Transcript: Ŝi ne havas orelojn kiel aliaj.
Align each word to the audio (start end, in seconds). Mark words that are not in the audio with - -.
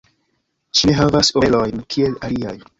Ŝi 0.79 0.89
ne 0.91 0.95
havas 1.01 1.31
orelojn 1.43 1.87
kiel 1.95 2.21
aliaj. 2.31 2.61